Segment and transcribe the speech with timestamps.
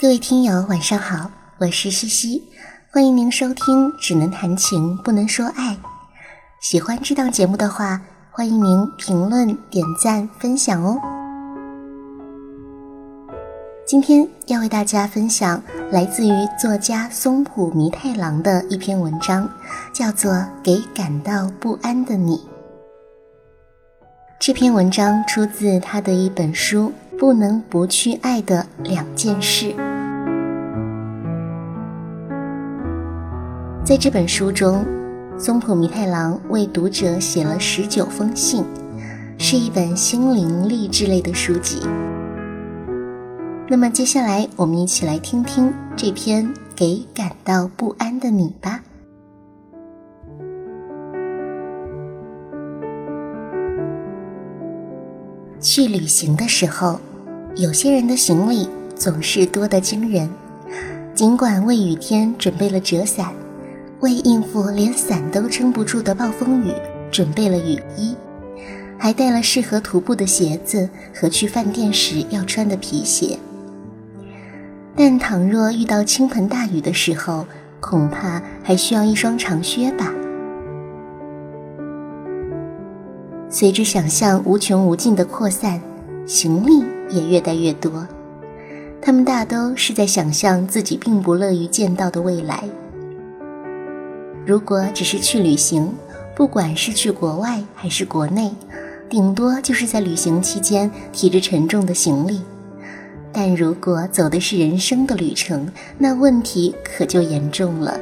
[0.00, 1.28] 各位听友，晚上好，
[1.58, 2.44] 我是西西，
[2.92, 5.72] 欢迎您收听《只能谈情不能说爱》。
[6.60, 8.00] 喜欢这档节目的话，
[8.30, 11.00] 欢迎您评论、点赞、分享哦。
[13.84, 19.50] 今天要为大家分享来自于作家松浦弥太郎的一篇文章，
[19.92, 22.36] 叫做《给感到不安的你》。
[24.38, 26.92] 这篇文章出自他的一本书。
[27.18, 29.74] 不能不去爱的两件事。
[33.88, 34.84] 在这本书中，
[35.38, 38.62] 松浦弥太郎为读者写了十九封信，
[39.38, 41.80] 是一本心灵励志类的书籍。
[43.66, 46.44] 那么，接下来我们一起来听听这篇
[46.76, 48.82] 《给感到不安的你》吧。
[55.62, 57.00] 去旅行的时候。
[57.56, 60.28] 有些人的行李总是多得惊人，
[61.14, 63.32] 尽管为雨天准备了折伞，
[64.00, 66.72] 为应付连伞都撑不住的暴风雨
[67.10, 68.14] 准备了雨衣，
[68.98, 73.38] 还带了适合徒步的鞋子和去饭店时要穿的皮鞋。
[74.94, 77.46] 但倘若遇到倾盆大雨的时候，
[77.80, 80.12] 恐怕还需要一双长靴吧。
[83.48, 85.80] 随着想象无穷无尽的扩散，
[86.26, 86.84] 行李。
[87.10, 88.06] 也越带越多，
[89.00, 92.64] 他们大都是在想象自己并不乐于见到的未来。
[94.48, 95.92] 如果只是去旅行，
[96.34, 98.50] 不管是去国外还是国内，
[99.06, 102.40] 顶多就是在旅行期间提着沉重的行李；
[103.30, 108.00] 但如果走的是人生的旅程，那问题可就严重了。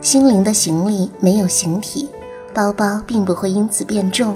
[0.00, 2.08] 心灵的行李没有形体，
[2.54, 4.34] 包包并不会因此变重，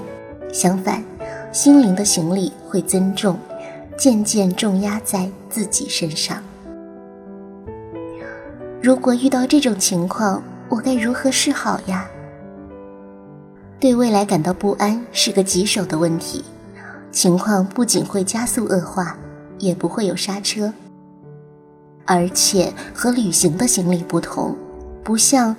[0.53, 1.03] 相反。
[1.51, 3.35] 心灵的行李会增重，
[3.97, 6.37] 渐渐重压在自己身上。
[8.79, 10.39] 如果遇到这种情况，
[10.69, 12.07] 我该如何是好呀？
[13.79, 16.43] 对未来感到不安是个棘手的问题，
[17.11, 19.17] 情况不仅会加速恶化，
[19.59, 20.73] 也不会有刹车。
[22.05, 24.55] 而且和旅行的行李不同，
[25.03, 25.55] 不像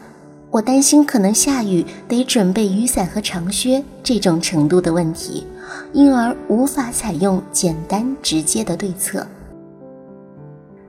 [0.51, 5.47] 我担心可能下雨，得准备雨伞和长靴这种程度的问题。
[5.93, 9.27] 因而无法采用简单直接的对策，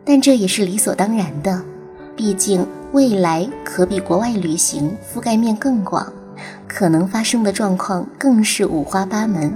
[0.06, 1.62] 但这也是理所当然的。
[2.16, 6.12] 毕竟未来可比国外旅行覆盖面更广，
[6.68, 9.54] 可能发生的状况更是五花八门。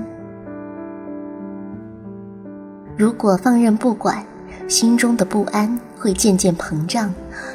[2.96, 4.24] 如果放任不管，
[4.68, 7.12] 心中的不安会渐渐膨胀，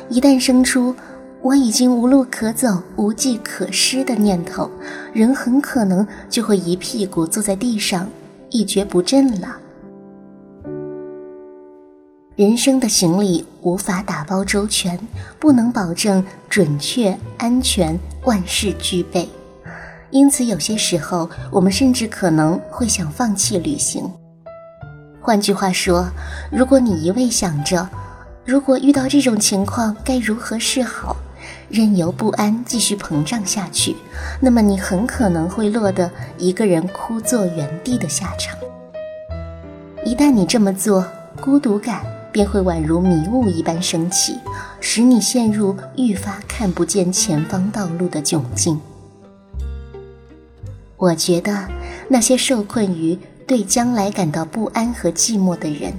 [0.09, 0.95] 一旦生出。
[1.41, 4.69] 我已经无路可走、无计可施的念头，
[5.13, 8.09] 人很可能就会一屁股坐在地上，
[8.51, 9.57] 一蹶不振了。
[12.39, 14.97] 人生的行李无法打包周全，
[15.41, 19.29] 不能保证准确、安全、万事俱备，
[20.13, 24.09] 因此有些时候我们甚至可能会想放弃旅行。
[25.21, 26.09] 换句话说，
[26.53, 27.89] 如果你一味想着，
[28.45, 31.17] 如果遇到这种情况该如何是好？
[31.69, 33.97] 任由不安继续膨胀下去，
[34.41, 38.57] 那么你很可能会落得一个人枯坐原地的下场。
[40.05, 41.05] 一旦你这么做，
[41.41, 42.01] 孤独感
[42.33, 44.39] 便会宛如迷雾一般升起，
[44.81, 48.81] 使你陷入愈发看不见前方道路的窘境。
[50.97, 51.69] 我觉得
[52.09, 55.93] 那些受困于对将来感到不安和寂寞的人，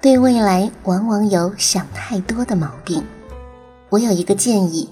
[0.00, 3.02] 对未来往往有想太多的毛病。
[3.88, 4.88] 我有一个建议，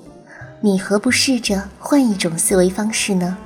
[0.61, 3.39] 你何不试着换一种思维方式呢？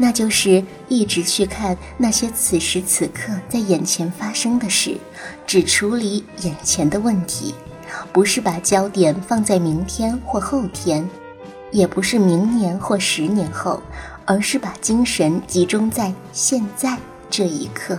[0.00, 4.96] 那就是一直去看那些此时此刻在眼前发生的事，
[5.44, 7.52] 只处理眼前的问题，
[8.12, 11.06] 不是把焦点放在明天或后天，
[11.72, 13.82] 也不是明年或十年后，
[14.24, 16.96] 而是把精神集中在现在
[17.28, 17.98] 这一刻。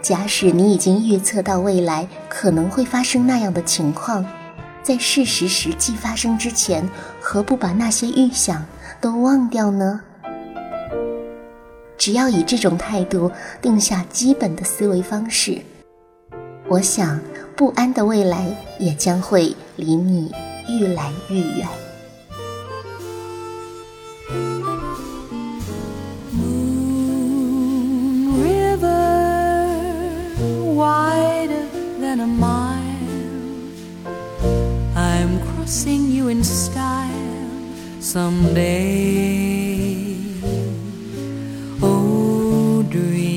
[0.00, 4.24] 假使你已经预测到未来可能会发生那样的情况，
[4.82, 6.88] 在事实实际发生之前，
[7.20, 8.64] 何不把那些预想
[9.00, 10.00] 都忘掉呢？
[11.96, 13.30] 只要以这种态度
[13.60, 15.60] 定下基本的思维方式，
[16.68, 17.20] 我想
[17.56, 18.46] 不安的未来
[18.78, 20.32] 也将会离你
[20.68, 21.68] 愈来愈远。
[35.68, 37.17] sing you in style
[38.08, 38.56] someday.
[41.82, 43.27] Oh, dream.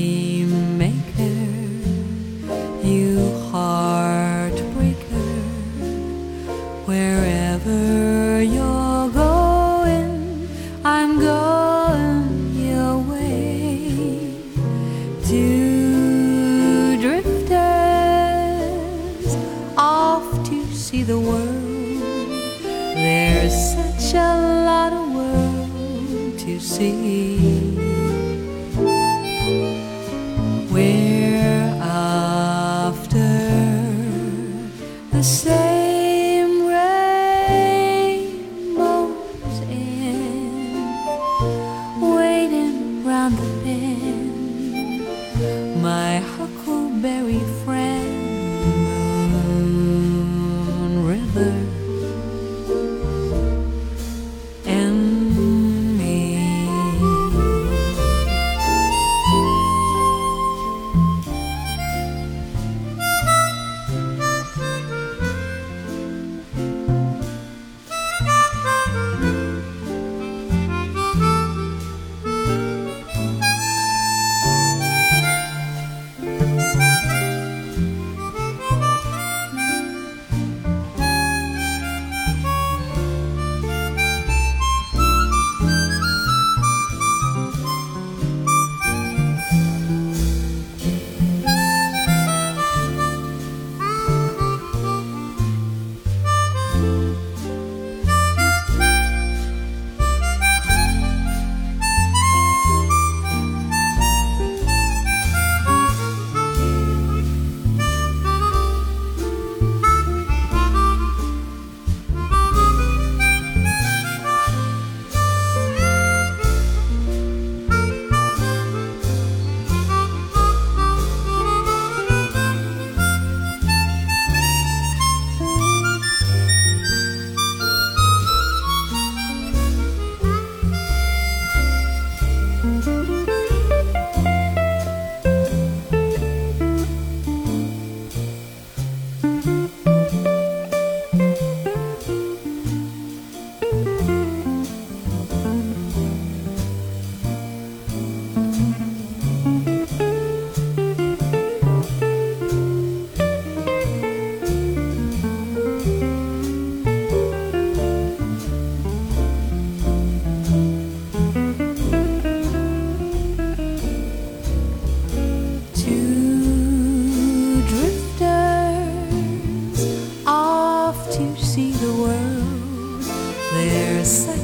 [30.72, 33.30] We're after
[35.12, 37.60] the same rainbow's
[39.70, 40.76] end,
[42.02, 45.02] waiting round the bend.
[45.80, 47.71] My huckleberry friend.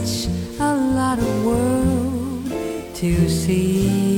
[0.04, 0.30] such
[0.60, 4.17] a lot of world to see.